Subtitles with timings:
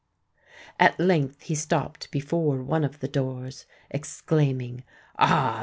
[0.79, 4.83] At length he stopped before one of the doors, exclaiming,
[5.19, 5.59] "Ah!